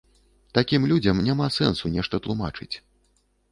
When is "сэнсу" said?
1.57-1.93